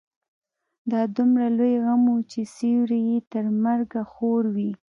دا 0.91 1.01
دومره 1.15 1.47
لوی 1.57 1.75
غم 1.85 2.03
و 2.11 2.15
چې 2.31 2.41
سيوری 2.55 3.01
يې 3.09 3.17
تر 3.31 3.45
مرګه 3.63 4.01
خور 4.11 4.43
وي. 4.55 4.71